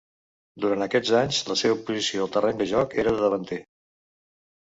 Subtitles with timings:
[0.63, 3.59] Durant aquests anys la seva posició al terreny de joc era de davanter.